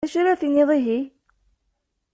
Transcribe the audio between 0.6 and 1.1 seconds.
ihi?